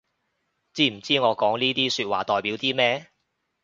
[0.73, 3.11] 知唔知我講呢啲說話代表啲咩